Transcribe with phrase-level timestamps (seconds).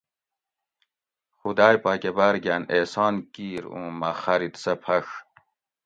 [1.37, 5.05] خُداۤئ پاۤکۤہ باۤر گھاۤن اِحسان کِیر اُوں مۤہ خاۤرِت سۤہ پھۤڛ